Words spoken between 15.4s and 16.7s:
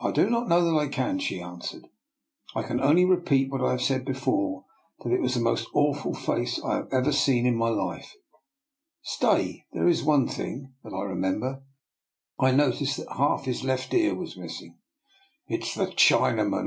It is the Chinaman!"